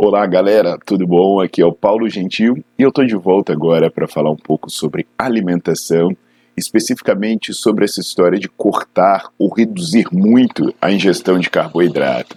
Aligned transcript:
Olá, 0.00 0.24
galera, 0.26 0.78
tudo 0.86 1.04
bom? 1.08 1.40
Aqui 1.40 1.60
é 1.60 1.66
o 1.66 1.72
Paulo 1.72 2.08
Gentil 2.08 2.64
e 2.78 2.82
eu 2.84 2.90
estou 2.90 3.04
de 3.04 3.16
volta 3.16 3.52
agora 3.52 3.90
para 3.90 4.06
falar 4.06 4.30
um 4.30 4.36
pouco 4.36 4.70
sobre 4.70 5.08
alimentação, 5.18 6.16
especificamente 6.56 7.52
sobre 7.52 7.84
essa 7.84 7.98
história 7.98 8.38
de 8.38 8.48
cortar 8.48 9.28
ou 9.36 9.52
reduzir 9.52 10.06
muito 10.12 10.72
a 10.80 10.92
ingestão 10.92 11.36
de 11.36 11.50
carboidrato. 11.50 12.36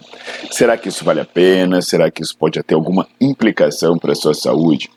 Será 0.50 0.76
que 0.76 0.88
isso 0.88 1.04
vale 1.04 1.20
a 1.20 1.24
pena? 1.24 1.80
Será 1.80 2.10
que 2.10 2.20
isso 2.20 2.36
pode 2.36 2.60
ter 2.64 2.74
alguma 2.74 3.06
implicação 3.20 3.96
para 3.96 4.10
a 4.10 4.16
sua 4.16 4.34
saúde? 4.34 4.90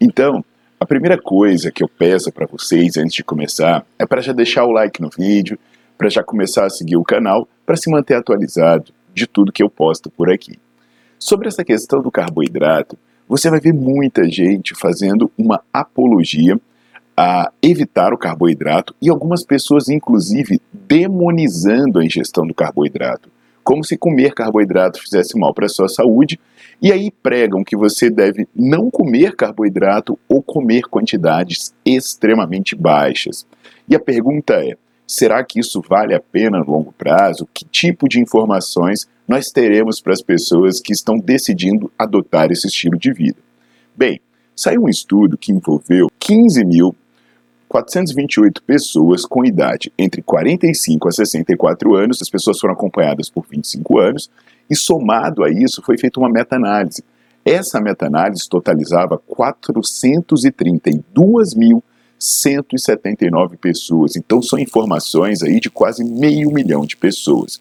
Então, 0.00 0.44
a 0.78 0.86
primeira 0.86 1.20
coisa 1.20 1.72
que 1.72 1.82
eu 1.82 1.88
peço 1.88 2.30
para 2.30 2.46
vocês 2.46 2.96
antes 2.96 3.16
de 3.16 3.24
começar 3.24 3.84
é 3.98 4.06
para 4.06 4.20
já 4.20 4.32
deixar 4.32 4.64
o 4.66 4.70
like 4.70 5.02
no 5.02 5.10
vídeo, 5.10 5.58
para 5.98 6.08
já 6.08 6.22
começar 6.22 6.64
a 6.64 6.70
seguir 6.70 6.96
o 6.96 7.02
canal, 7.02 7.48
para 7.66 7.74
se 7.74 7.90
manter 7.90 8.14
atualizado 8.14 8.92
de 9.12 9.26
tudo 9.26 9.50
que 9.50 9.64
eu 9.64 9.68
posto 9.68 10.08
por 10.08 10.30
aqui. 10.30 10.60
Sobre 11.18 11.48
essa 11.48 11.64
questão 11.64 12.00
do 12.00 12.10
carboidrato, 12.10 12.96
você 13.28 13.50
vai 13.50 13.60
ver 13.60 13.74
muita 13.74 14.24
gente 14.30 14.74
fazendo 14.74 15.30
uma 15.36 15.60
apologia 15.72 16.58
a 17.16 17.50
evitar 17.60 18.12
o 18.12 18.18
carboidrato 18.18 18.94
e 19.02 19.10
algumas 19.10 19.44
pessoas, 19.44 19.88
inclusive, 19.88 20.60
demonizando 20.72 21.98
a 21.98 22.04
ingestão 22.04 22.46
do 22.46 22.54
carboidrato, 22.54 23.28
como 23.64 23.82
se 23.84 23.98
comer 23.98 24.32
carboidrato 24.32 25.02
fizesse 25.02 25.36
mal 25.36 25.52
para 25.52 25.66
a 25.66 25.68
sua 25.68 25.88
saúde, 25.88 26.38
e 26.80 26.92
aí 26.92 27.10
pregam 27.10 27.64
que 27.64 27.76
você 27.76 28.08
deve 28.08 28.46
não 28.54 28.88
comer 28.88 29.34
carboidrato 29.34 30.16
ou 30.28 30.40
comer 30.40 30.82
quantidades 30.82 31.74
extremamente 31.84 32.76
baixas. 32.76 33.44
E 33.88 33.96
a 33.96 34.00
pergunta 34.00 34.54
é: 34.54 34.76
será 35.04 35.42
que 35.44 35.58
isso 35.58 35.82
vale 35.86 36.14
a 36.14 36.20
pena 36.20 36.60
no 36.60 36.70
longo 36.70 36.94
prazo? 36.96 37.48
Que 37.52 37.64
tipo 37.64 38.08
de 38.08 38.20
informações 38.20 39.08
nós 39.28 39.50
teremos 39.50 40.00
para 40.00 40.14
as 40.14 40.22
pessoas 40.22 40.80
que 40.80 40.92
estão 40.92 41.18
decidindo 41.18 41.92
adotar 41.98 42.50
esse 42.50 42.66
estilo 42.66 42.98
de 42.98 43.12
vida. 43.12 43.36
Bem, 43.94 44.22
saiu 44.56 44.84
um 44.84 44.88
estudo 44.88 45.36
que 45.36 45.52
envolveu 45.52 46.08
15.428 46.18 48.62
pessoas 48.66 49.26
com 49.26 49.44
idade 49.44 49.92
entre 49.98 50.22
45 50.22 51.08
a 51.08 51.12
64 51.12 51.94
anos, 51.94 52.22
as 52.22 52.30
pessoas 52.30 52.58
foram 52.58 52.72
acompanhadas 52.72 53.28
por 53.28 53.44
25 53.46 53.98
anos, 53.98 54.30
e 54.70 54.74
somado 54.74 55.44
a 55.44 55.50
isso 55.50 55.82
foi 55.82 55.98
feita 55.98 56.18
uma 56.18 56.30
meta-análise. 56.30 57.04
Essa 57.44 57.78
meta-análise 57.80 58.48
totalizava 58.48 59.18
432 59.18 61.54
mil 61.54 61.84
179 62.18 63.56
pessoas. 63.56 64.16
Então 64.16 64.42
são 64.42 64.58
informações 64.58 65.42
aí 65.42 65.60
de 65.60 65.70
quase 65.70 66.04
meio 66.04 66.50
milhão 66.50 66.84
de 66.84 66.96
pessoas. 66.96 67.60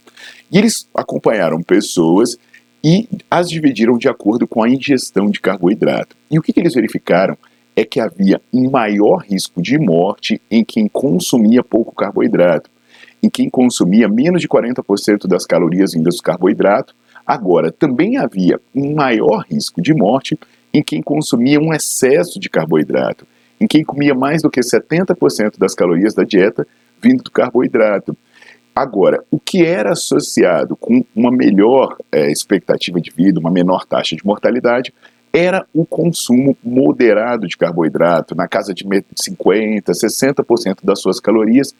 E 0.51 0.57
eles 0.57 0.87
acompanharam 0.93 1.61
pessoas 1.61 2.37
e 2.83 3.07
as 3.29 3.49
dividiram 3.49 3.97
de 3.97 4.07
acordo 4.07 4.47
com 4.47 4.63
a 4.63 4.69
ingestão 4.69 5.29
de 5.29 5.39
carboidrato. 5.39 6.15
E 6.31 6.39
o 6.39 6.41
que, 6.41 6.53
que 6.53 6.59
eles 6.59 6.73
verificaram 6.73 7.37
é 7.75 7.85
que 7.85 7.99
havia 7.99 8.41
um 8.51 8.69
maior 8.69 9.17
risco 9.17 9.61
de 9.61 9.77
morte 9.77 10.41
em 10.49 10.63
quem 10.63 10.87
consumia 10.87 11.63
pouco 11.63 11.93
carboidrato, 11.93 12.69
em 13.21 13.29
quem 13.29 13.49
consumia 13.49 14.07
menos 14.07 14.41
de 14.41 14.47
40% 14.47 15.27
das 15.27 15.45
calorias 15.45 15.93
vindas 15.93 16.15
do 16.15 16.23
carboidrato. 16.23 16.95
Agora, 17.25 17.71
também 17.71 18.17
havia 18.17 18.59
um 18.73 18.95
maior 18.95 19.45
risco 19.49 19.81
de 19.81 19.93
morte 19.93 20.39
em 20.73 20.81
quem 20.81 21.01
consumia 21.01 21.59
um 21.59 21.73
excesso 21.73 22.39
de 22.39 22.49
carboidrato 22.49 23.27
em 23.59 23.67
quem 23.67 23.83
comia 23.83 24.13
mais 24.13 24.41
do 24.41 24.49
que 24.49 24.59
70% 24.59 25.57
das 25.57 25.73
calorias 25.73 26.13
da 26.13 26.23
dieta 26.23 26.65
vindo 27.01 27.23
do 27.23 27.31
carboidrato. 27.31 28.15
Agora, 28.75 29.23
o 29.31 29.39
que 29.39 29.65
era 29.65 29.91
associado 29.91 30.75
com 30.75 31.03
uma 31.15 31.31
melhor 31.31 31.97
é, 32.11 32.31
expectativa 32.31 33.01
de 33.01 33.11
vida, 33.11 33.39
uma 33.39 33.49
menor 33.49 33.85
taxa 33.85 34.15
de 34.15 34.25
mortalidade, 34.25 34.93
era 35.33 35.65
o 35.73 35.85
consumo 35.85 36.57
moderado 36.63 37.47
de 37.47 37.57
carboidrato, 37.57 38.35
na 38.35 38.47
casa 38.47 38.73
de 38.73 38.83
50%, 38.83 39.83
60% 39.83 40.77
das 40.83 41.01
suas 41.01 41.19
calorias 41.19 41.75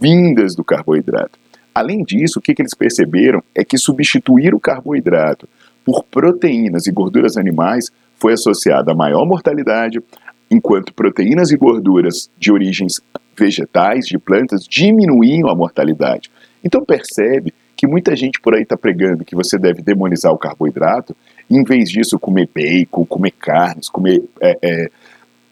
vindas 0.00 0.54
do 0.54 0.64
carboidrato. 0.64 1.38
Além 1.74 2.02
disso, 2.02 2.38
o 2.38 2.42
que, 2.42 2.54
que 2.54 2.62
eles 2.62 2.74
perceberam 2.74 3.42
é 3.54 3.64
que 3.64 3.78
substituir 3.78 4.54
o 4.54 4.60
carboidrato 4.60 5.48
por 5.84 6.04
proteínas 6.04 6.86
e 6.86 6.92
gorduras 6.92 7.36
animais 7.36 7.90
foi 8.16 8.32
associado 8.32 8.90
a 8.90 8.94
maior 8.94 9.24
mortalidade, 9.24 10.02
enquanto 10.50 10.94
proteínas 10.94 11.50
e 11.50 11.56
gorduras 11.56 12.30
de 12.38 12.52
origens 12.52 13.00
vegetais, 13.36 14.06
de 14.06 14.18
plantas, 14.18 14.64
diminuíam 14.64 15.48
a 15.48 15.54
mortalidade. 15.54 16.30
Então 16.62 16.84
percebe 16.84 17.52
que 17.76 17.86
muita 17.86 18.16
gente 18.16 18.40
por 18.40 18.54
aí 18.54 18.62
está 18.62 18.76
pregando 18.76 19.24
que 19.24 19.36
você 19.36 19.56
deve 19.56 19.82
demonizar 19.82 20.32
o 20.32 20.38
carboidrato, 20.38 21.16
e, 21.48 21.56
em 21.56 21.62
vez 21.62 21.88
disso 21.88 22.18
comer 22.18 22.48
bacon, 22.52 23.06
comer 23.06 23.30
carnes, 23.30 23.88
comer 23.88 24.22
é, 24.40 24.58
é, 24.60 24.90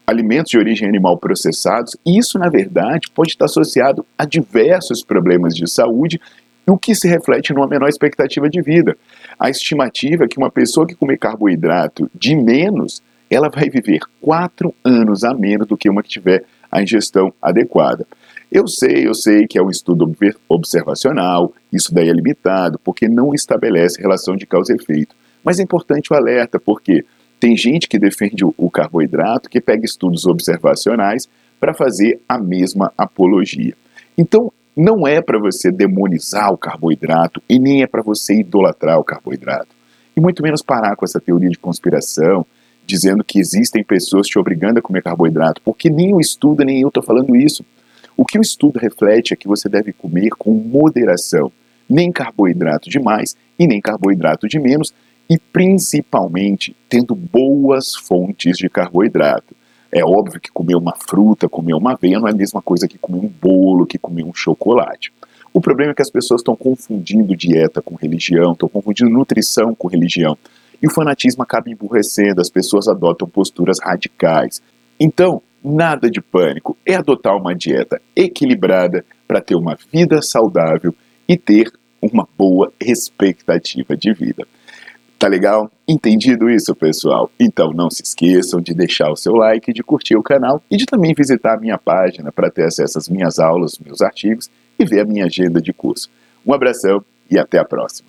alimentos 0.05 0.51
de 0.51 0.57
origem 0.57 0.87
animal 0.87 1.17
processados. 1.17 1.95
Isso, 2.05 2.37
na 2.37 2.49
verdade, 2.49 3.09
pode 3.15 3.29
estar 3.29 3.45
associado 3.45 4.05
a 4.17 4.25
diversos 4.25 5.03
problemas 5.03 5.55
de 5.55 5.69
saúde, 5.69 6.19
o 6.65 6.77
que 6.77 6.93
se 6.93 7.07
reflete 7.07 7.53
numa 7.53 7.65
menor 7.65 7.87
expectativa 7.87 8.49
de 8.49 8.61
vida. 8.61 8.97
A 9.39 9.49
estimativa 9.49 10.25
é 10.25 10.27
que 10.27 10.37
uma 10.37 10.51
pessoa 10.51 10.85
que 10.85 10.95
comer 10.95 11.17
carboidrato 11.17 12.11
de 12.13 12.35
menos 12.35 13.01
ela 13.29 13.49
vai 13.49 13.69
viver 13.69 13.99
quatro 14.21 14.73
anos 14.83 15.23
a 15.23 15.33
menos 15.33 15.67
do 15.67 15.77
que 15.77 15.89
uma 15.89 16.03
que 16.03 16.09
tiver 16.09 16.43
a 16.71 16.81
ingestão 16.81 17.33
adequada. 17.41 18.05
Eu 18.51 18.67
sei, 18.67 19.05
eu 19.05 19.13
sei 19.13 19.45
que 19.45 19.57
é 19.57 19.61
um 19.61 19.69
estudo 19.69 20.09
observacional, 20.47 21.53
isso 21.71 21.93
daí 21.93 22.09
é 22.09 22.13
limitado, 22.13 22.79
porque 22.79 23.07
não 23.07 23.33
estabelece 23.33 24.01
relação 24.01 24.35
de 24.35 24.45
causa 24.45 24.71
e 24.71 24.75
efeito. 24.75 25.15
Mas 25.43 25.59
é 25.59 25.63
importante 25.63 26.11
o 26.11 26.15
alerta, 26.15 26.59
porque 26.59 27.03
tem 27.39 27.55
gente 27.55 27.87
que 27.87 27.99
defende 27.99 28.43
o 28.45 28.69
carboidrato 28.69 29.49
que 29.49 29.61
pega 29.61 29.85
estudos 29.85 30.25
observacionais 30.25 31.27
para 31.59 31.73
fazer 31.73 32.19
a 32.27 32.37
mesma 32.37 32.91
apologia. 32.97 33.73
Então, 34.17 34.51
não 34.75 35.07
é 35.07 35.21
para 35.21 35.39
você 35.39 35.71
demonizar 35.71 36.51
o 36.53 36.57
carboidrato 36.57 37.41
e 37.49 37.59
nem 37.59 37.81
é 37.81 37.87
para 37.87 38.01
você 38.01 38.35
idolatrar 38.35 38.99
o 38.99 39.03
carboidrato. 39.03 39.75
E 40.15 40.21
muito 40.21 40.41
menos 40.41 40.61
parar 40.61 40.95
com 40.95 41.03
essa 41.03 41.19
teoria 41.19 41.49
de 41.49 41.57
conspiração, 41.57 42.45
dizendo 42.87 43.21
que 43.21 43.37
existem 43.37 43.83
pessoas 43.83 44.27
te 44.27 44.39
obrigando 44.39 44.79
a 44.79 44.81
comer 44.81 45.03
carboidrato, 45.03 45.61
porque 45.61 45.89
nem 45.89 46.13
o 46.13 46.21
estudo 46.21 46.63
nem 46.63 46.79
eu 46.79 46.87
estou 46.87 47.03
falando 47.03 47.35
isso. 47.35 47.65
O 48.15 48.23
que 48.23 48.39
o 48.39 48.41
estudo 48.41 48.79
reflete 48.79 49.33
é 49.33 49.35
que 49.35 49.47
você 49.47 49.67
deve 49.67 49.91
comer 49.91 50.29
com 50.29 50.53
moderação, 50.53 51.51
nem 51.87 52.09
carboidrato 52.13 52.89
de 52.89 52.97
mais 52.97 53.35
e 53.59 53.67
nem 53.67 53.81
carboidrato 53.81 54.47
de 54.47 54.57
menos, 54.57 54.93
e 55.29 55.37
principalmente 55.37 56.73
tendo 56.87 57.13
boas 57.13 57.93
fontes 57.93 58.57
de 58.57 58.69
carboidrato. 58.69 59.53
É 59.91 60.03
óbvio 60.03 60.39
que 60.39 60.51
comer 60.51 60.75
uma 60.75 60.95
fruta, 60.95 61.49
comer 61.49 61.73
uma 61.73 61.91
aveia 61.91 62.19
não 62.19 62.27
é 62.27 62.31
a 62.31 62.35
mesma 62.35 62.61
coisa 62.61 62.87
que 62.87 62.97
comer 62.97 63.19
um 63.19 63.29
bolo, 63.41 63.85
que 63.85 63.97
comer 63.97 64.23
um 64.23 64.33
chocolate. 64.33 65.11
O 65.53 65.59
problema 65.59 65.91
é 65.91 65.95
que 65.95 66.01
as 66.01 66.09
pessoas 66.09 66.39
estão 66.39 66.55
confundindo 66.55 67.35
dieta 67.35 67.81
com 67.81 67.95
religião, 67.95 68.53
estão 68.53 68.69
confundindo 68.69 69.09
nutrição 69.09 69.75
com 69.75 69.89
religião 69.89 70.37
e 70.81 70.87
o 70.87 70.91
fanatismo 70.91 71.43
acaba 71.43 71.69
emburrecendo, 71.69 72.41
as 72.41 72.49
pessoas 72.49 72.87
adotam 72.87 73.27
posturas 73.27 73.79
radicais. 73.79 74.61
Então, 74.99 75.41
nada 75.63 76.09
de 76.09 76.21
pânico, 76.21 76.77
é 76.85 76.95
adotar 76.95 77.35
uma 77.35 77.55
dieta 77.55 78.01
equilibrada 78.15 79.05
para 79.27 79.41
ter 79.41 79.55
uma 79.55 79.77
vida 79.91 80.21
saudável 80.21 80.93
e 81.27 81.37
ter 81.37 81.71
uma 82.01 82.27
boa 82.37 82.71
expectativa 82.79 83.97
de 83.97 84.13
vida. 84.13 84.47
Tá 85.19 85.27
legal? 85.27 85.71
Entendido 85.87 86.47
isso, 86.47 86.75
pessoal? 86.75 87.31
Então 87.39 87.71
não 87.73 87.89
se 87.89 88.03
esqueçam 88.03 88.61
de 88.61 88.73
deixar 88.73 89.11
o 89.11 89.15
seu 89.15 89.33
like, 89.33 89.73
de 89.73 89.81
curtir 89.81 90.15
o 90.15 90.21
canal 90.21 90.61
e 90.69 90.77
de 90.77 90.85
também 90.85 91.13
visitar 91.15 91.55
a 91.55 91.59
minha 91.59 91.77
página 91.77 92.31
para 92.31 92.51
ter 92.51 92.65
acesso 92.65 92.99
às 92.99 93.09
minhas 93.09 93.39
aulas, 93.39 93.79
meus 93.83 94.01
artigos 94.01 94.47
e 94.77 94.85
ver 94.85 94.99
a 94.99 95.05
minha 95.05 95.25
agenda 95.25 95.59
de 95.59 95.73
curso. 95.73 96.07
Um 96.45 96.53
abração 96.53 97.03
e 97.31 97.39
até 97.39 97.57
a 97.57 97.65
próxima. 97.65 98.06